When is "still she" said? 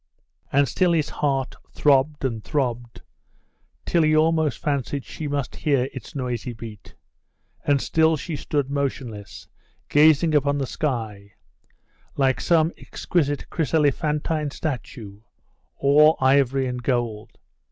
7.79-8.35